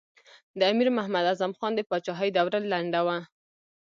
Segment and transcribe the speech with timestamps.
[0.59, 3.17] د امیر محمد اعظم خان د پاچهۍ دوره لنډه وه.